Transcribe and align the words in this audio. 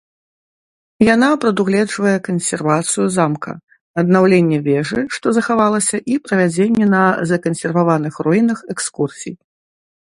Яна 1.13 1.27
прадугледжвае 1.43 2.13
кансервацыю 2.27 3.05
замка, 3.17 3.53
аднаўленне 4.03 4.59
вежы, 4.69 4.99
што 5.19 5.25
захавалася, 5.41 5.97
і 6.15 6.21
правядзенне 6.27 6.85
на 6.97 7.03
закансерваваных 7.33 8.13
руінах 8.29 8.59
экскурсій. 8.77 9.33